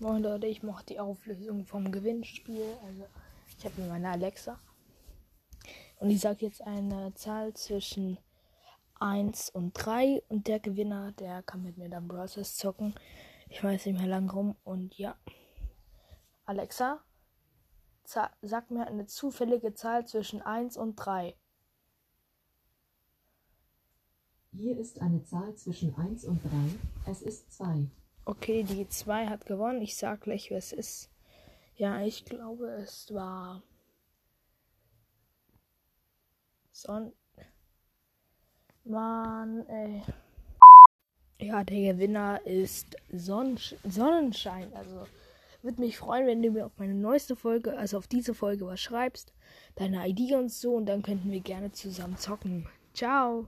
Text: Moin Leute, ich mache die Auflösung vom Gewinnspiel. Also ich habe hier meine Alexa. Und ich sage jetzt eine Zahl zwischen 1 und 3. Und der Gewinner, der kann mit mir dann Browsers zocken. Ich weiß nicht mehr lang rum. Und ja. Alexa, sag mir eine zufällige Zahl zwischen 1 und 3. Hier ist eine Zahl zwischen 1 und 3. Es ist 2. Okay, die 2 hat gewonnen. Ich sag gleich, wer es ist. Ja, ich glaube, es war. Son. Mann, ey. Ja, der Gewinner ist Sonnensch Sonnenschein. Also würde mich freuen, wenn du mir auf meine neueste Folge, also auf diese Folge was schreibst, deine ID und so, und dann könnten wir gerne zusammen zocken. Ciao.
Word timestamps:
Moin 0.00 0.24
Leute, 0.24 0.48
ich 0.48 0.64
mache 0.64 0.84
die 0.84 0.98
Auflösung 0.98 1.66
vom 1.66 1.92
Gewinnspiel. 1.92 2.66
Also 2.84 3.06
ich 3.56 3.64
habe 3.64 3.76
hier 3.76 3.86
meine 3.86 4.10
Alexa. 4.10 4.58
Und 6.00 6.10
ich 6.10 6.20
sage 6.20 6.46
jetzt 6.46 6.62
eine 6.62 7.14
Zahl 7.14 7.54
zwischen 7.54 8.18
1 8.98 9.50
und 9.50 9.72
3. 9.74 10.24
Und 10.28 10.48
der 10.48 10.58
Gewinner, 10.58 11.12
der 11.12 11.44
kann 11.44 11.62
mit 11.62 11.78
mir 11.78 11.88
dann 11.88 12.08
Browsers 12.08 12.56
zocken. 12.56 12.94
Ich 13.48 13.62
weiß 13.62 13.86
nicht 13.86 13.96
mehr 13.96 14.08
lang 14.08 14.28
rum. 14.28 14.56
Und 14.64 14.98
ja. 14.98 15.16
Alexa, 16.44 17.00
sag 18.04 18.70
mir 18.72 18.88
eine 18.88 19.06
zufällige 19.06 19.74
Zahl 19.74 20.06
zwischen 20.08 20.42
1 20.42 20.76
und 20.76 20.96
3. 20.96 21.36
Hier 24.50 24.76
ist 24.76 25.00
eine 25.00 25.22
Zahl 25.22 25.54
zwischen 25.54 25.94
1 25.94 26.24
und 26.24 26.42
3. 26.42 26.50
Es 27.10 27.22
ist 27.22 27.52
2. 27.52 27.86
Okay, 28.26 28.62
die 28.62 28.88
2 28.88 29.26
hat 29.26 29.46
gewonnen. 29.46 29.82
Ich 29.82 29.96
sag 29.96 30.22
gleich, 30.22 30.50
wer 30.50 30.58
es 30.58 30.72
ist. 30.72 31.10
Ja, 31.76 32.00
ich 32.02 32.24
glaube, 32.24 32.68
es 32.82 33.12
war. 33.12 33.62
Son. 36.72 37.12
Mann, 38.84 39.66
ey. 39.66 40.02
Ja, 41.38 41.64
der 41.64 41.94
Gewinner 41.94 42.40
ist 42.46 42.96
Sonnensch 43.12 43.74
Sonnenschein. 43.82 44.72
Also 44.74 45.06
würde 45.62 45.80
mich 45.80 45.96
freuen, 45.96 46.26
wenn 46.26 46.42
du 46.42 46.50
mir 46.50 46.66
auf 46.66 46.76
meine 46.76 46.94
neueste 46.94 47.36
Folge, 47.36 47.76
also 47.76 47.98
auf 47.98 48.06
diese 48.06 48.34
Folge 48.34 48.66
was 48.66 48.80
schreibst, 48.80 49.32
deine 49.74 50.06
ID 50.08 50.32
und 50.32 50.52
so, 50.52 50.74
und 50.74 50.86
dann 50.86 51.02
könnten 51.02 51.30
wir 51.30 51.40
gerne 51.40 51.72
zusammen 51.72 52.18
zocken. 52.18 52.68
Ciao. 52.92 53.42